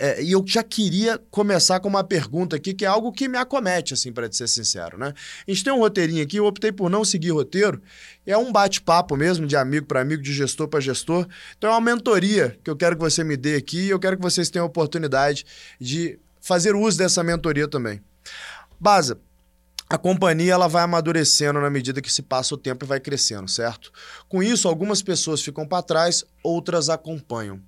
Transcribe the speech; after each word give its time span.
É, 0.00 0.22
e 0.22 0.30
eu 0.30 0.44
já 0.46 0.62
queria 0.62 1.18
começar 1.28 1.80
com 1.80 1.88
uma 1.88 2.04
pergunta 2.04 2.54
aqui, 2.54 2.72
que 2.72 2.84
é 2.84 2.88
algo 2.88 3.10
que 3.10 3.26
me 3.26 3.36
acomete, 3.36 3.94
assim, 3.94 4.12
para 4.12 4.30
ser 4.30 4.46
sincero, 4.46 4.96
né? 4.96 5.12
A 5.46 5.50
gente 5.50 5.64
tem 5.64 5.72
um 5.72 5.80
roteirinho 5.80 6.22
aqui, 6.22 6.36
eu 6.36 6.46
optei 6.46 6.70
por 6.70 6.88
não 6.88 7.04
seguir 7.04 7.32
roteiro, 7.32 7.82
é 8.24 8.38
um 8.38 8.52
bate-papo 8.52 9.16
mesmo, 9.16 9.44
de 9.44 9.56
amigo 9.56 9.86
para 9.86 10.00
amigo, 10.00 10.22
de 10.22 10.32
gestor 10.32 10.68
para 10.68 10.78
gestor. 10.78 11.26
Então 11.56 11.68
é 11.70 11.72
uma 11.72 11.80
mentoria 11.80 12.56
que 12.62 12.70
eu 12.70 12.76
quero 12.76 12.94
que 12.94 13.02
você 13.02 13.24
me 13.24 13.36
dê 13.36 13.56
aqui 13.56 13.86
e 13.86 13.90
eu 13.90 13.98
quero 13.98 14.16
que 14.16 14.22
vocês 14.22 14.48
tenham 14.48 14.66
a 14.66 14.68
oportunidade 14.68 15.44
de 15.80 16.16
fazer 16.40 16.76
uso 16.76 16.96
dessa 16.96 17.24
mentoria 17.24 17.66
também. 17.66 18.00
Baza, 18.78 19.18
a 19.90 19.98
companhia 19.98 20.52
ela 20.52 20.68
vai 20.68 20.84
amadurecendo 20.84 21.60
na 21.60 21.70
medida 21.70 22.00
que 22.00 22.12
se 22.12 22.22
passa 22.22 22.54
o 22.54 22.58
tempo 22.58 22.84
e 22.84 22.88
vai 22.88 23.00
crescendo, 23.00 23.48
certo? 23.48 23.90
Com 24.28 24.42
isso, 24.42 24.68
algumas 24.68 25.02
pessoas 25.02 25.40
ficam 25.40 25.66
para 25.66 25.82
trás, 25.82 26.24
outras 26.42 26.88
acompanham. 26.88 27.60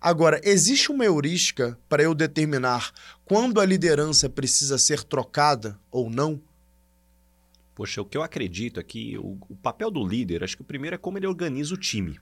Agora, 0.00 0.40
existe 0.44 0.90
uma 0.90 1.04
heurística 1.04 1.78
para 1.88 2.02
eu 2.02 2.14
determinar 2.14 2.92
quando 3.24 3.60
a 3.60 3.64
liderança 3.64 4.28
precisa 4.28 4.78
ser 4.78 5.02
trocada 5.02 5.78
ou 5.90 6.10
não? 6.10 6.40
Poxa, 7.74 8.00
o 8.00 8.04
que 8.04 8.16
eu 8.16 8.22
acredito 8.22 8.80
é 8.80 8.82
que 8.82 9.18
o, 9.18 9.38
o 9.48 9.56
papel 9.56 9.90
do 9.90 10.06
líder, 10.06 10.42
acho 10.42 10.56
que 10.56 10.62
o 10.62 10.66
primeiro 10.66 10.94
é 10.94 10.98
como 10.98 11.18
ele 11.18 11.26
organiza 11.26 11.74
o 11.74 11.78
time. 11.78 12.18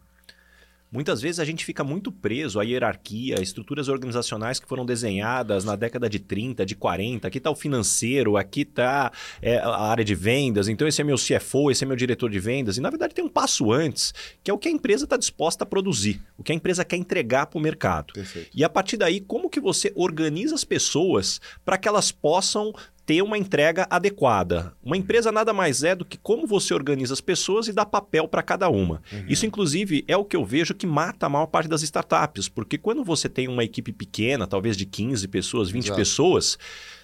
Muitas 0.91 1.21
vezes 1.21 1.41
a 1.41 1.45
gente 1.45 1.65
fica 1.65 1.83
muito 1.83 2.13
preso 2.13 2.61
à 2.61 2.63
hierarquia, 2.63 3.39
a 3.39 3.43
estruturas 3.43 3.89
organizacionais 3.89 4.61
que 4.61 4.69
foram 4.69 4.87
desenhadas 4.87 5.65
na 5.65 5.75
década 5.75 6.09
de 6.09 6.21
30, 6.21 6.65
de 6.65 6.77
40. 6.77 7.27
Aqui 7.27 7.39
está 7.39 7.51
o 7.51 7.55
financeiro, 7.57 8.37
aqui 8.37 8.61
está 8.61 9.11
é, 9.43 9.59
a 9.59 9.77
área 9.77 10.05
de 10.05 10.15
vendas, 10.15 10.69
então 10.69 10.87
esse 10.87 11.01
é 11.01 11.05
meu 11.05 11.17
CFO, 11.17 11.71
esse 11.71 11.83
é 11.83 11.87
meu 11.87 11.97
diretor 11.97 12.31
de 12.31 12.39
vendas. 12.39 12.77
E 12.77 12.81
na 12.81 12.91
verdade 12.91 13.15
tem 13.15 13.25
um 13.25 13.29
passo 13.29 13.73
antes, 13.73 14.15
que 14.43 14.51
é 14.51 14.55
o 14.55 14.59
que 14.59 14.69
a 14.69 14.73
empresa 14.73 15.05
está 15.05 15.17
disposta 15.17 15.65
a 15.65 15.67
produzir, 15.67 16.21
o 16.39 16.45
que 16.45 16.53
a 16.53 16.55
empresa 16.55 16.85
quer 16.85 16.97
entregar 16.97 17.47
para 17.47 17.59
o 17.59 17.63
mercado. 17.63 18.13
Perfeito. 18.15 18.51
E 18.55 18.63
a 18.63 18.69
partir 18.69 18.97
daí, 18.97 19.21
como 19.21 19.51
que 19.51 19.61
você 19.61 19.93
organiza 19.97 20.55
as 20.55 20.65
pessoas 20.65 21.41
para 21.65 21.77
que 21.77 21.89
elas 21.89 22.13
possam 22.13 22.73
ter 23.07 23.23
uma 23.23 23.37
entrega 23.37 23.87
adequada. 23.91 24.73
Uma 24.83 24.97
empresa 24.97 25.31
nada 25.31 25.53
mais 25.53 25.83
é 25.83 25.95
do 25.95 26.05
que 26.05 26.17
como 26.17 26.47
você 26.47 26.73
organiza 26.73 27.13
as 27.13 27.21
pessoas 27.21 27.69
e 27.69 27.73
dá 27.73 27.85
papel 27.85 28.27
para 28.27 28.43
cada 28.43 28.69
uma. 28.69 29.03
Uhum. 29.13 29.25
Isso, 29.29 29.45
inclusive, 29.45 30.05
é 30.09 30.17
o 30.17 30.25
que 30.25 30.37
eu 30.37 30.45
vejo 30.45 30.75
que 30.75 30.87
mata 30.87 31.27
a 31.27 31.29
maior 31.29 31.47
parte 31.47 31.69
das 31.69 31.83
startups, 31.83 32.49
porque 32.49 32.79
quando 32.79 33.05
você 33.05 33.29
tem 33.29 33.49
uma 33.49 33.65
equipe 33.65 33.93
pequena, 33.93 34.47
talvez 34.47 34.77
de 34.77 34.87
15 34.87 35.29
pessoas, 35.29 35.71
20 35.71 35.85
Exato. 35.85 35.99
pessoas, 35.99 36.59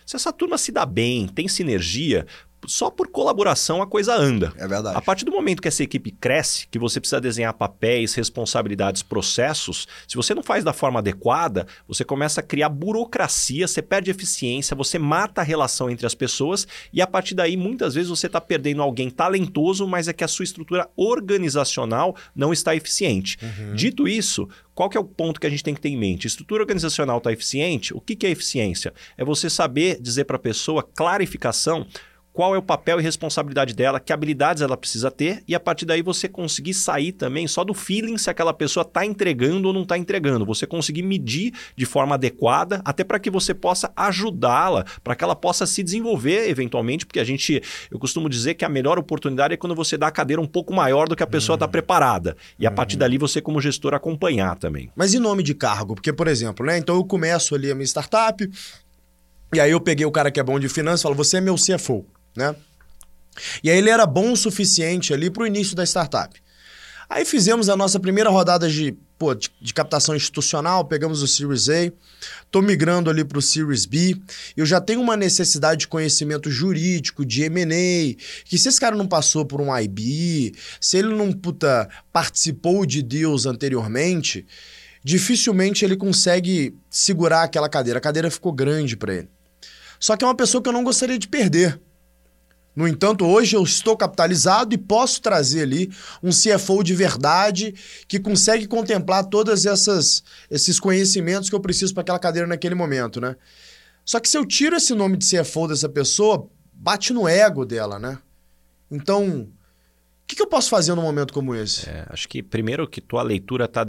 se 0.07 0.17
essa 0.17 0.33
turma 0.33 0.59
se 0.59 0.73
dá 0.73 0.87
bem, 0.87 1.29
tem 1.29 1.47
sinergia, 1.47 2.27
só 2.67 2.91
por 2.91 3.09
colaboração 3.09 3.81
a 3.83 3.87
coisa 3.87 4.15
anda. 4.15 4.53
É 4.57 4.67
verdade. 4.67 4.97
A 4.97 5.01
partir 5.01 5.25
do 5.25 5.33
momento 5.33 5.63
que 5.63 5.69
essa 5.69 5.83
equipe 5.83 6.11
cresce, 6.11 6.67
que 6.69 6.79
você 6.79 7.01
precisa 7.01 7.21
desenhar 7.21 7.55
papéis, 7.55 8.15
responsabilidades, 8.15 9.03
processos, 9.03 9.87
se 10.07 10.17
você 10.17 10.35
não 10.35 10.43
faz 10.43 10.63
da 10.65 10.73
forma 10.73 10.99
adequada, 10.99 11.67
você 11.87 12.05
começa 12.05 12.41
a 12.41 12.45
criar 12.45 12.69
burocracia, 12.69 13.67
você 13.67 13.83
perde 13.83 14.11
eficiência, 14.11 14.77
você 14.77 14.99
mata 14.99 15.41
a 15.41 15.45
relação 15.45 15.91
entre 15.91 16.07
as 16.07 16.15
pessoas 16.15 16.67
e 16.93 17.01
a 17.01 17.07
partir 17.07 17.35
daí 17.35 17.57
muitas 17.57 17.95
vezes 17.95 18.11
você 18.11 18.27
está 18.27 18.41
perdendo 18.41 18.83
alguém 18.83 19.11
talentoso, 19.11 19.87
mas 19.87 20.09
é 20.09 20.13
que 20.13 20.25
a 20.25 20.29
sua 20.29 20.45
estrutura 20.45 20.89
organizacional 20.97 22.15
não 22.35 22.53
está 22.53 22.75
eficiente. 22.75 23.39
Uhum. 23.43 23.75
Dito 23.75 24.07
isso, 24.07 24.49
qual 24.75 24.89
que 24.89 24.97
é 24.97 25.01
o 25.01 25.05
ponto 25.05 25.41
que 25.41 25.47
a 25.47 25.51
gente 25.51 25.63
tem 25.63 25.75
que 25.75 25.81
ter 25.81 25.89
em 25.89 25.97
mente? 25.97 26.27
estrutura 26.27 26.63
organizacional 26.63 27.19
está 27.19 27.33
eficiente? 27.33 27.95
O 27.95 28.01
que, 28.01 28.17
que 28.17 28.27
é 28.27 28.31
eficiência? 28.31 28.93
É 29.17 29.25
você 29.25 29.51
saber 29.51 30.01
dizer 30.01 30.25
para 30.25 30.37
a 30.37 30.41
pessoa 30.41 30.83
clarificação 30.83 31.87
qual 32.33 32.55
é 32.55 32.59
o 32.59 32.63
papel 32.63 33.01
e 33.01 33.03
responsabilidade 33.03 33.75
dela, 33.75 33.99
que 33.99 34.13
habilidades 34.13 34.63
ela 34.63 34.77
precisa 34.77 35.11
ter, 35.11 35.43
e 35.49 35.55
a 35.55 35.61
partir 35.61 35.85
daí 35.85 36.01
você 36.01 36.29
conseguir 36.29 36.75
sair 36.75 37.13
também 37.13 37.47
só 37.47 37.65
do 37.65 37.75
feeling 37.75 38.17
se 38.17 38.31
aquela 38.31 38.53
pessoa 38.53 38.83
está 38.83 39.05
entregando 39.05 39.69
ou 39.69 39.75
não 39.75 39.83
está 39.83 39.99
entregando. 39.99 40.47
Você 40.47 40.67
conseguir 40.67 41.03
medir 41.03 41.53
de 41.77 41.85
forma 41.85 42.15
adequada, 42.15 42.81
até 42.85 43.03
para 43.03 43.19
que 43.19 43.31
você 43.31 43.53
possa 43.53 43.93
ajudá-la, 43.97 44.85
para 45.03 45.17
que 45.17 45.25
ela 45.25 45.35
possa 45.35 45.67
se 45.67 45.83
desenvolver 45.83 46.49
eventualmente, 46.49 47.05
porque 47.05 47.21
a 47.21 47.25
gente, 47.25 47.61
eu 47.91 47.99
costumo 47.99 48.29
dizer 48.29 48.55
que 48.55 48.65
a 48.65 48.69
melhor 48.69 48.99
oportunidade 48.99 49.55
é 49.55 49.57
quando 49.57 49.75
você 49.75 49.99
dá 49.99 50.07
a 50.07 50.13
cadeira 50.13 50.41
um 50.41 50.47
pouco 50.47 50.73
maior 50.73 51.09
do 51.09 51.17
que 51.17 51.23
a 51.23 51.27
pessoa 51.27 51.55
está 51.55 51.67
uhum. 51.67 51.73
preparada. 51.73 52.37
E 52.59 52.67
a 52.67 52.71
partir 52.71 52.95
uhum. 52.95 53.01
dali 53.01 53.19
você, 53.19 53.41
como 53.41 53.61
gestor, 53.61 53.93
acompanhar 53.93 54.57
também. 54.57 54.91
Mas 54.95 55.15
e 55.15 55.19
nome 55.19 55.43
de 55.43 55.55
cargo? 55.55 55.95
Porque, 55.95 56.13
por 56.13 56.29
exemplo, 56.29 56.65
né? 56.65 56.79
Então 56.79 56.95
eu 56.95 57.05
começo 57.05 57.55
ali 57.55 57.71
a 57.71 57.75
minha 57.75 57.87
startup, 57.87 58.49
e 59.53 59.59
aí 59.59 59.73
eu 59.73 59.81
peguei 59.81 60.07
o 60.07 60.13
cara 60.13 60.31
que 60.31 60.39
é 60.39 60.43
bom 60.43 60.61
de 60.61 60.69
finanças 60.69 61.01
e 61.01 61.03
falo, 61.03 61.15
você 61.17 61.39
é 61.39 61.41
meu 61.41 61.57
CFO 61.57 62.07
né? 62.37 62.55
E 63.63 63.71
aí 63.71 63.79
ele 63.79 63.91
era 63.91 64.07
bom 64.07 64.33
o 64.33 64.37
suficiente 64.37 65.15
ali 65.15 65.31
para 65.31 65.43
o 65.43 65.47
início 65.47 65.75
da 65.75 65.85
startup. 65.85 66.41
Aí 67.11 67.25
fizemos 67.25 67.69
a 67.69 67.77
nossa 67.77 67.99
primeira 67.99 68.31
rodada 68.31 68.69
de, 68.69 68.97
pô, 69.19 69.35
de, 69.35 69.51
de, 69.61 69.75
captação 69.75 70.15
institucional, 70.15 70.85
pegamos 70.85 71.23
o 71.23 71.27
Series 71.27 71.69
A, 71.69 71.91
tô 72.53 72.63
migrando 72.63 73.11
ali 73.11 73.25
para 73.25 73.37
o 73.37 73.43
Series 73.43 73.85
B. 73.85 74.17
Eu 74.57 74.65
já 74.65 74.81
tenho 74.81 75.01
uma 75.01 75.17
necessidade 75.17 75.81
de 75.81 75.89
conhecimento 75.89 76.49
jurídico, 76.49 77.27
de 77.27 77.43
M&A, 77.43 78.15
que 78.45 78.57
se 78.57 78.69
esse 78.69 78.79
cara 78.79 78.95
não 78.95 79.09
passou 79.09 79.45
por 79.45 79.61
um 79.61 79.77
IB, 79.77 80.55
se 80.81 80.99
ele 80.99 81.13
não 81.13 81.33
puta, 81.33 81.89
participou 82.13 82.87
de 82.87 83.03
deals 83.03 83.45
anteriormente, 83.45 84.47
dificilmente 85.03 85.85
ele 85.85 85.97
consegue 85.97 86.77
segurar 86.89 87.43
aquela 87.43 87.69
cadeira. 87.69 87.99
A 87.99 88.03
cadeira 88.03 88.31
ficou 88.31 88.53
grande 88.53 88.97
para 88.97 89.15
ele. 89.15 89.29
Só 89.99 90.17
que 90.17 90.25
é 90.25 90.29
uma 90.29 90.37
pessoa 90.37 90.63
que 90.63 90.69
eu 90.69 90.73
não 90.73 90.85
gostaria 90.85 91.19
de 91.19 91.27
perder. 91.27 91.81
No 92.75 92.87
entanto, 92.87 93.27
hoje 93.27 93.57
eu 93.57 93.63
estou 93.63 93.97
capitalizado 93.97 94.75
e 94.75 94.79
posso 94.79 95.21
trazer 95.21 95.63
ali 95.63 95.91
um 96.23 96.31
CFO 96.31 96.83
de 96.85 96.95
verdade 96.95 97.75
que 98.07 98.19
consegue 98.19 98.67
contemplar 98.67 99.25
todos 99.25 99.67
esses 100.51 100.81
conhecimentos 100.81 101.51
que 101.51 101.55
eu 101.55 101.61
preciso 101.61 101.93
para 101.93 102.03
aquela 102.03 102.19
cadeira 102.19 102.47
naquele 102.47 102.75
momento, 102.75 103.21
né? 103.21 103.37
Só 104.05 104.19
que 104.19 104.29
se 104.29 104.39
eu 104.39 104.47
tiro 104.47 104.77
esse 104.77 104.95
nome 104.95 105.17
de 105.17 105.27
CFO 105.27 105.69
dessa 105.69 105.89
pessoa, 105.89 106.49
bate 106.73 107.13
no 107.13 107.29
ego 107.29 107.65
dela, 107.65 107.99
né? 107.99 108.19
Então, 108.91 109.43
o 109.43 110.27
que, 110.27 110.37
que, 110.37 110.43
eu 110.43 110.47
posso 110.47 110.71
fazer 110.71 110.95
num 110.95 111.03
momento 111.03 111.33
como 111.35 111.55
esse? 111.55 111.89
É, 111.89 112.07
acho 112.09 112.29
que 112.29 112.43
primeiro 112.43 112.89
que 112.89 113.01
tua 113.01 113.23
leitura 113.23 113.67
está 113.67 113.85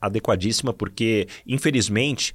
adequadíssima, 0.00 0.72
porque, 0.72 1.26
infelizmente, 1.46 2.32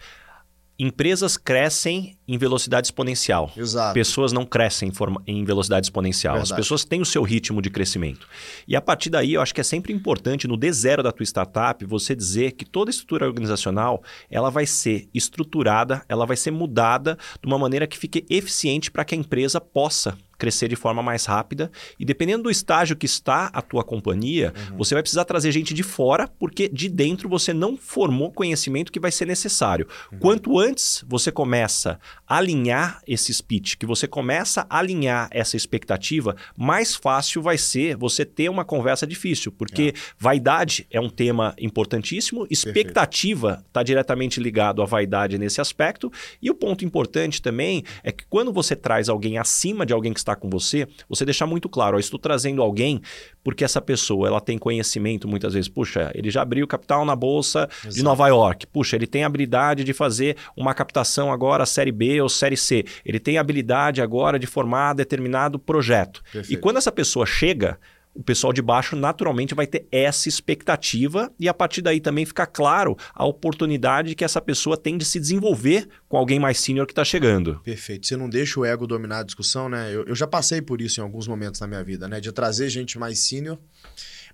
Empresas 0.84 1.38
crescem 1.38 2.18
em 2.28 2.40
velocidade 2.40 2.88
exponencial. 2.88 3.52
Exato. 3.56 3.94
Pessoas 3.94 4.34
não 4.34 4.44
crescem 4.44 4.90
em, 4.90 4.92
forma, 4.92 5.22
em 5.28 5.46
velocidade 5.46 5.86
exponencial. 5.86 6.34
Verdade. 6.34 6.53
As 6.53 6.58
pessoas 6.58 6.84
têm 6.84 7.00
o 7.00 7.06
seu 7.06 7.22
ritmo 7.22 7.62
de 7.62 7.69
crescimento. 7.69 8.28
E 8.68 8.75
a 8.75 8.81
partir 8.81 9.12
daí, 9.12 9.36
eu 9.36 9.42
acho 9.42 9.53
que 9.53 9.62
é 9.62 9.64
sempre 9.64 9.94
importante, 9.94 10.47
no 10.47 10.58
D0 10.58 11.03
da 11.03 11.12
tua 11.12 11.24
startup, 11.24 11.86
você 11.86 12.16
dizer 12.16 12.53
que 12.53 12.66
toda 12.66 12.90
estrutura 12.90 13.28
organizacional 13.28 14.02
ela 14.28 14.50
vai 14.50 14.66
ser 14.66 15.08
estruturada, 15.14 16.03
ela 16.09 16.25
vai 16.25 16.36
ser 16.36 16.50
mudada 16.50 17.16
de 17.40 17.46
uma 17.46 17.59
maneira 17.59 17.86
que 17.86 17.96
fique 17.96 18.25
eficiente 18.28 18.90
para 18.90 19.06
que 19.06 19.13
a 19.13 19.18
empresa 19.19 19.62
possa 19.62 20.18
crescer 20.41 20.68
de 20.68 20.75
forma 20.75 21.03
mais 21.03 21.25
rápida. 21.25 21.72
E 22.00 22.03
dependendo 22.03 22.41
do 22.41 22.50
estágio 22.50 22.96
que 22.96 23.06
está 23.06 23.52
a 23.53 23.62
tua 23.62 23.84
companhia, 23.84 24.52
uhum. 24.72 24.78
você 24.78 24.96
vai 24.96 25.03
precisar 25.03 25.24
trazer 25.24 25.52
gente 25.52 25.72
de 25.72 25.84
fora, 25.84 26.28
porque 26.40 26.68
de 26.68 26.90
dentro 26.90 27.29
você 27.29 27.53
não 27.53 27.78
formou 27.78 28.31
conhecimento 28.31 28.91
que 28.91 29.00
vai 29.00 29.12
ser 29.12 29.28
necessário. 29.28 29.88
Uhum. 30.12 30.18
Quanto 30.18 30.57
antes 30.57 31.06
você 31.07 31.31
começa 31.31 32.00
a 32.28 32.38
alinhar 32.38 33.03
esse 33.07 33.31
speech, 33.31 33.78
que 33.78 33.85
você 33.85 34.07
começa 34.07 34.66
a 34.68 34.80
alinhar 34.80 35.28
essa 35.30 35.56
expectativa, 35.56 36.35
mais 36.57 36.96
fácil 36.96 37.40
vai 37.44 37.59
ser 37.59 37.96
você 37.96 38.25
ter 38.25 38.50
uma 38.50 38.66
conversa 38.66 39.06
difícil, 39.06 39.51
porque 39.51 39.94
é. 39.96 40.00
vaidade 40.18 40.88
é 40.90 41.00
um 41.00 41.09
tema 41.09 41.53
importantíssimo, 41.59 42.47
expectativa 42.50 43.63
está 43.68 43.84
diretamente 43.84 44.40
ligado 44.40 44.81
à 44.81 44.85
vaidade 44.85 45.38
nesse 45.38 45.62
aspecto, 45.62 46.12
e 46.41 46.50
o 46.50 46.56
ponto 46.56 46.84
importante 46.84 47.44
também 47.44 47.84
é 48.03 48.12
que 48.12 48.25
quando 48.28 48.51
você 48.51 48.75
traz 48.75 49.07
alguém 49.07 49.38
acima 49.38 49.85
de 49.85 49.94
alguém 49.94 50.13
que 50.13 50.19
está 50.19 50.31
está 50.31 50.36
com 50.36 50.50
você, 50.50 50.88
você 51.09 51.25
deixar 51.25 51.46
muito 51.46 51.68
claro, 51.69 51.97
ó, 51.97 52.00
estou 52.00 52.19
trazendo 52.19 52.62
alguém 52.62 53.02
porque 53.44 53.64
essa 53.64 53.81
pessoa 53.81 54.28
ela 54.28 54.40
tem 54.40 54.58
conhecimento 54.58 55.28
muitas 55.28 55.53
vezes, 55.53 55.68
puxa, 55.68 56.12
ele 56.14 56.30
já 56.30 56.42
abriu 56.42 56.68
capital 56.68 57.06
na 57.06 57.16
bolsa 57.16 57.68
Exato. 57.81 57.96
de 57.96 58.03
Nova 58.03 58.28
York, 58.28 58.68
puxa, 58.68 58.96
ele 58.96 59.08
tem 59.08 59.24
habilidade 59.24 59.84
de 59.84 59.94
fazer 59.94 60.38
uma 60.56 60.74
captação 60.74 61.31
agora 61.31 61.66
série 61.66 61.92
B 61.92 62.22
ou 62.22 62.30
série 62.30 62.57
C, 62.57 62.86
ele 63.06 63.19
tem 63.19 63.38
habilidade 63.38 64.01
agora 64.01 64.39
de 64.39 64.48
formar 64.48 64.94
determinado 64.94 65.60
projeto. 65.60 66.22
Perfeito. 66.31 66.54
E 66.54 66.57
quando 66.57 66.78
essa 66.78 66.92
pessoa 66.92 67.25
chega, 67.25 67.78
o 68.13 68.22
pessoal 68.22 68.52
de 68.52 68.62
baixo 68.62 68.96
naturalmente 68.96 69.56
vai 69.56 69.66
ter 69.66 69.88
essa 69.92 70.28
expectativa 70.28 71.31
e 71.40 71.48
a 71.48 71.54
partir 71.54 71.81
daí 71.81 72.02
também 72.02 72.25
fica 72.25 72.46
claro 72.46 72.98
a 73.13 73.25
oportunidade 73.25 74.16
que 74.16 74.24
essa 74.24 74.42
pessoa 74.42 74.75
tem 74.75 74.98
de 74.98 75.06
se 75.06 75.19
desenvolver 75.19 75.88
com 76.10 76.18
alguém 76.18 76.40
mais 76.40 76.60
sênior 76.60 76.86
que 76.86 76.92
está 76.92 77.06
chegando. 77.06 77.60
Perfeito. 77.63 78.06
Você 78.06 78.18
não 78.18 78.30
deixa 78.30 78.60
o 78.60 78.66
ego 78.66 78.86
dominar 78.86 79.19
a 79.19 79.24
discussão, 79.24 79.69
né? 79.69 79.94
Eu, 79.94 80.06
eu, 80.06 80.16
já 80.16 80.28
passei 80.28 80.62
por 80.62 80.81
isso 80.81 81.00
em 81.00 81.04
alguns 81.04 81.28
momentos 81.28 81.62
na 81.62 81.68
minha 81.68 81.84
vida, 81.84 82.08
né? 82.08 82.19
De 82.19 82.31
trazer 82.31 82.69
gente 82.69 83.00
mais 83.00 83.19
sênior, 83.19 83.58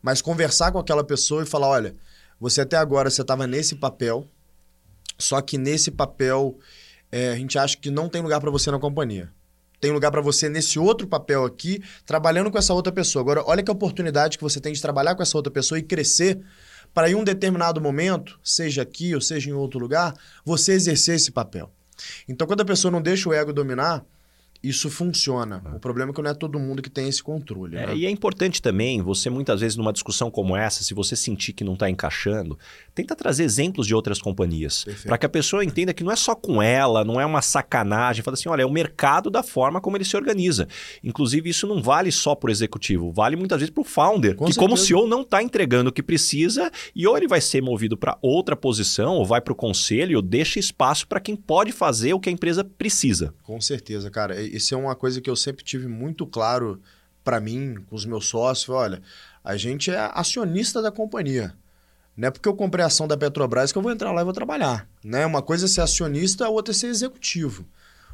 mas 0.02 0.22
conversar 0.22 0.72
com 0.72 0.80
aquela 0.80 1.04
pessoa 1.04 1.44
e 1.44 1.46
falar: 1.46 1.68
olha, 1.68 1.96
você 2.40 2.62
até 2.62 2.78
agora 2.78 3.10
você 3.12 3.22
estava 3.22 3.46
nesse 3.46 3.76
papel, 3.76 4.28
só 5.20 5.40
que 5.40 5.58
nesse 5.58 5.92
papel 5.92 6.58
é, 7.12 7.30
a 7.30 7.36
gente 7.36 7.60
acha 7.60 7.78
que 7.78 7.92
não 7.92 8.10
tem 8.10 8.22
lugar 8.24 8.42
para 8.42 8.50
você 8.50 8.72
na 8.72 8.80
companhia 8.80 9.32
tem 9.80 9.92
lugar 9.92 10.12
para 10.12 10.22
você 10.22 10.50
nesse 10.50 10.80
outro 10.80 11.08
papel 11.08 11.46
aqui, 11.46 11.82
trabalhando 12.06 12.52
com 12.52 12.58
essa 12.58 12.74
outra 12.74 12.92
pessoa. 12.92 13.22
Agora, 13.22 13.44
olha 13.46 13.64
que 13.64 13.72
oportunidade 13.72 14.38
que 14.38 14.44
você 14.44 14.60
tem 14.60 14.74
de 14.74 14.82
trabalhar 14.82 15.16
com 15.16 15.22
essa 15.22 15.38
outra 15.38 15.52
pessoa 15.52 15.78
e 15.78 15.84
crescer 15.84 16.40
para 16.94 17.10
em 17.10 17.16
um 17.16 17.24
determinado 17.24 17.80
momento, 17.80 18.40
seja 18.44 18.82
aqui 18.82 19.14
ou 19.14 19.22
seja 19.22 19.50
em 19.50 19.54
outro 19.54 19.80
lugar, 19.80 20.14
você 20.44 20.74
exercer 20.74 21.16
esse 21.16 21.32
papel. 21.32 21.72
Então, 22.28 22.48
quando 22.48 22.62
a 22.62 22.66
pessoa 22.66 22.92
não 22.92 23.02
deixa 23.02 23.30
o 23.30 23.34
ego 23.34 23.54
dominar, 23.54 24.04
isso 24.64 24.90
funciona. 24.90 25.62
O 25.76 25.80
problema 25.80 26.12
é 26.12 26.14
que 26.14 26.22
não 26.22 26.32
é 26.32 26.34
todo 26.34 26.60
mundo 26.60 26.82
que 26.82 26.90
tem 26.90 27.08
esse 27.08 27.22
controle. 27.22 27.76
É, 27.78 27.88
né? 27.88 27.96
E 27.96 28.06
é 28.06 28.10
importante 28.10 28.62
também, 28.62 29.02
você 29.02 29.30
muitas 29.30 29.62
vezes 29.62 29.78
numa 29.78 29.94
discussão 29.94 30.32
como 30.32 30.56
essa, 30.56 30.84
se 30.84 30.94
você 30.94 31.16
sentir 31.16 31.54
que 31.54 31.64
não 31.64 31.74
está 31.74 31.90
encaixando, 31.90 32.58
tenta 32.94 33.16
trazer 33.16 33.44
exemplos 33.44 33.88
de 33.88 33.94
outras 33.94 34.20
companhias. 34.22 34.86
Para 35.06 35.18
que 35.18 35.26
a 35.26 35.30
pessoa 35.30 35.64
entenda 35.64 35.94
que 35.94 36.04
não 36.04 36.12
é 36.12 36.16
só 36.16 36.36
com 36.36 36.62
ela, 36.62 37.04
não 37.04 37.20
é 37.20 37.26
uma 37.26 37.42
sacanagem. 37.42 38.24
Fala 38.24 38.36
assim, 38.36 38.50
olha, 38.50 38.64
é 38.64 38.66
o 38.66 38.72
mercado 38.72 39.30
da 39.30 39.44
forma 39.44 39.80
como 39.80 39.98
ele 39.98 40.06
se 40.06 40.16
organiza. 40.16 40.68
Inclusive, 41.04 41.50
isso 41.50 41.68
não 41.68 41.82
vale 41.82 42.12
só 42.12 42.36
para 42.36 42.50
o 42.50 42.52
executivo, 42.52 43.12
vale 43.12 43.36
muitas 43.36 43.60
vezes 43.60 43.74
para 43.74 43.82
o 43.82 43.86
founder, 43.86 44.36
Com 44.36 44.46
que 44.46 44.54
certeza. 44.54 44.60
como 44.60 44.78
CEO 44.78 45.08
não 45.08 45.22
está 45.22 45.42
entregando 45.42 45.90
o 45.90 45.94
que 45.94 46.04
precisa 46.04 46.72
e 46.96 47.06
ou 47.08 47.18
ele 47.18 47.28
vai 47.28 47.42
ser 47.42 47.62
movido 47.62 47.98
para 47.98 48.18
outra 48.22 48.56
posição, 48.56 49.16
ou 49.16 49.26
vai 49.26 49.42
para 49.42 49.54
o 49.54 49.56
conselho, 49.56 50.18
ou 50.18 50.22
deixa 50.22 50.60
espaço 50.60 51.08
para 51.08 51.20
quem 51.20 51.36
pode 51.36 51.72
fazer 51.72 52.14
o 52.14 52.20
que 52.20 52.30
a 52.30 52.32
empresa 52.32 52.64
precisa. 52.64 53.34
Com 53.44 53.60
certeza, 53.62 54.10
cara. 54.10 54.36
Isso 54.56 54.74
é 54.74 54.78
uma 54.78 54.96
coisa 54.96 55.22
que 55.22 55.30
eu 55.30 55.36
sempre 55.36 55.64
tive 55.64 55.88
muito 55.88 56.26
claro 56.26 56.82
para 57.24 57.40
mim, 57.40 57.76
com 57.88 57.96
os 57.96 58.06
meus 58.06 58.28
sócios. 58.28 58.70
Olha, 58.70 59.02
a 59.44 59.58
gente 59.58 59.92
é 59.92 60.12
acionista 60.14 60.82
da 60.82 60.92
companhia. 60.92 61.54
Não 62.16 62.30
é 62.30 62.32
porque 62.32 62.50
eu 62.50 62.56
comprei 62.56 62.84
a 62.84 62.88
ação 62.88 63.08
da 63.08 63.16
Petrobras 63.16 63.72
que 63.72 63.78
eu 63.78 63.82
vou 63.82 63.92
entrar 63.92 64.12
lá 64.12 64.22
e 64.22 64.24
vou 64.24 64.34
trabalhar. 64.34 64.90
Né? 65.04 65.26
Uma 65.26 65.42
coisa 65.42 65.66
é 65.66 65.68
ser 65.68 65.82
acionista, 65.82 66.46
a 66.46 66.50
outra 66.50 66.74
é 66.74 66.76
ser 66.76 66.88
executivo. 66.88 67.66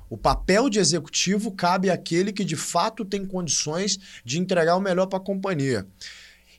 O 0.10 0.18
papel 0.18 0.70
de 0.70 0.78
executivo 0.78 1.52
cabe 1.52 1.90
àquele 1.90 2.34
que 2.34 2.44
de 2.44 2.56
fato 2.56 3.06
tem 3.06 3.26
condições 3.26 3.98
de 4.26 4.40
entregar 4.40 4.76
o 4.76 4.82
melhor 4.82 5.08
para 5.08 5.18
a 5.18 5.22
companhia. 5.22 5.88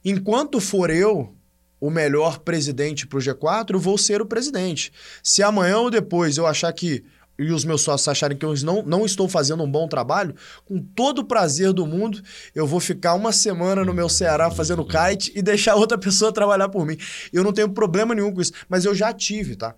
Enquanto 0.04 0.60
for 0.60 0.90
eu 0.90 1.34
o 1.80 1.90
melhor 1.90 2.38
presidente 2.38 3.06
para 3.06 3.18
o 3.18 3.20
G4, 3.20 3.74
eu 3.74 3.78
vou 3.78 3.98
ser 3.98 4.22
o 4.22 4.26
presidente. 4.26 4.90
Se 5.22 5.42
amanhã 5.42 5.78
ou 5.78 5.90
depois 5.90 6.38
eu 6.38 6.46
achar 6.46 6.72
que 6.72 7.04
e 7.38 7.50
os 7.50 7.64
meus 7.64 7.82
sócios 7.82 8.08
acharem 8.08 8.36
que 8.36 8.44
eu 8.44 8.54
não, 8.62 8.82
não 8.82 9.04
estou 9.04 9.28
fazendo 9.28 9.62
um 9.62 9.70
bom 9.70 9.88
trabalho, 9.88 10.34
com 10.64 10.80
todo 10.80 11.20
o 11.20 11.24
prazer 11.24 11.72
do 11.72 11.86
mundo, 11.86 12.22
eu 12.54 12.66
vou 12.66 12.80
ficar 12.80 13.14
uma 13.14 13.32
semana 13.32 13.84
no 13.84 13.92
meu 13.92 14.08
Ceará 14.08 14.50
fazendo 14.50 14.84
kite 14.84 15.32
e 15.34 15.42
deixar 15.42 15.74
outra 15.74 15.98
pessoa 15.98 16.32
trabalhar 16.32 16.68
por 16.68 16.86
mim. 16.86 16.96
Eu 17.32 17.42
não 17.42 17.52
tenho 17.52 17.68
problema 17.68 18.14
nenhum 18.14 18.32
com 18.32 18.40
isso, 18.40 18.52
mas 18.68 18.84
eu 18.84 18.94
já 18.94 19.12
tive, 19.12 19.56
tá? 19.56 19.74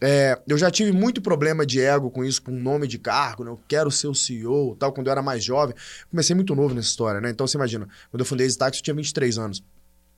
É, 0.00 0.40
eu 0.46 0.56
já 0.56 0.70
tive 0.70 0.92
muito 0.92 1.20
problema 1.20 1.66
de 1.66 1.80
ego 1.80 2.08
com 2.10 2.24
isso, 2.24 2.40
com 2.40 2.52
nome 2.52 2.86
de 2.86 2.98
cargo, 2.98 3.42
né? 3.42 3.50
Eu 3.50 3.60
quero 3.66 3.90
ser 3.90 4.06
o 4.06 4.14
CEO 4.14 4.76
tal, 4.76 4.92
quando 4.92 5.08
eu 5.08 5.10
era 5.10 5.22
mais 5.22 5.42
jovem. 5.42 5.74
Comecei 6.08 6.36
muito 6.36 6.54
novo 6.54 6.72
nessa 6.74 6.88
história, 6.88 7.20
né? 7.20 7.30
Então 7.30 7.46
você 7.46 7.56
imagina, 7.56 7.88
quando 8.10 8.20
eu 8.20 8.26
fundei 8.26 8.46
a 8.46 8.48
Stax, 8.48 8.78
eu 8.78 8.82
tinha 8.84 8.94
23 8.94 9.38
anos. 9.38 9.62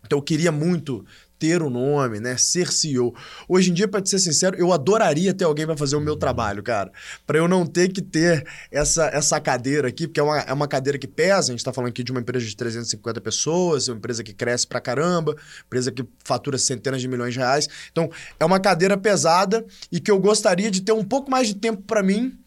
Então 0.04 0.18
eu 0.18 0.22
queria 0.22 0.52
muito 0.52 1.04
ter 1.40 1.62
o 1.62 1.66
um 1.66 1.70
nome, 1.70 2.20
né? 2.20 2.36
Ser 2.36 2.70
CEO. 2.70 3.14
Hoje 3.48 3.70
em 3.70 3.74
dia, 3.74 3.88
para 3.88 4.04
ser 4.04 4.18
sincero, 4.18 4.56
eu 4.58 4.72
adoraria 4.72 5.32
ter 5.32 5.44
alguém 5.44 5.64
para 5.64 5.76
fazer 5.76 5.96
o 5.96 6.00
meu 6.00 6.14
trabalho, 6.14 6.62
cara. 6.62 6.92
Para 7.26 7.38
eu 7.38 7.48
não 7.48 7.66
ter 7.66 7.88
que 7.88 8.02
ter 8.02 8.46
essa, 8.70 9.06
essa 9.06 9.40
cadeira 9.40 9.88
aqui, 9.88 10.06
porque 10.06 10.20
é 10.20 10.22
uma, 10.22 10.38
é 10.38 10.52
uma 10.52 10.68
cadeira 10.68 10.98
que 10.98 11.08
pesa. 11.08 11.48
A 11.48 11.52
gente 11.52 11.60
está 11.60 11.72
falando 11.72 11.88
aqui 11.88 12.04
de 12.04 12.12
uma 12.12 12.20
empresa 12.20 12.44
de 12.44 12.54
350 12.54 13.20
pessoas, 13.22 13.88
uma 13.88 13.96
empresa 13.96 14.22
que 14.22 14.34
cresce 14.34 14.66
pra 14.66 14.80
caramba, 14.80 15.34
empresa 15.66 15.90
que 15.90 16.04
fatura 16.22 16.58
centenas 16.58 17.00
de 17.00 17.08
milhões 17.08 17.32
de 17.32 17.40
reais. 17.40 17.66
Então, 17.90 18.10
é 18.38 18.44
uma 18.44 18.60
cadeira 18.60 18.98
pesada 18.98 19.64
e 19.90 19.98
que 19.98 20.10
eu 20.10 20.20
gostaria 20.20 20.70
de 20.70 20.82
ter 20.82 20.92
um 20.92 21.04
pouco 21.04 21.30
mais 21.30 21.48
de 21.48 21.54
tempo 21.54 21.82
para 21.82 22.02
mim 22.02 22.38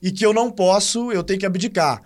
e 0.00 0.12
que 0.12 0.24
eu 0.24 0.32
não 0.32 0.50
posso, 0.50 1.10
eu 1.10 1.24
tenho 1.24 1.40
que 1.40 1.46
abdicar. 1.46 2.00